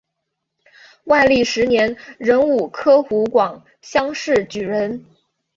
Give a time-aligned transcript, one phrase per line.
[1.03, 5.05] 万历十年壬午科湖广乡试举人。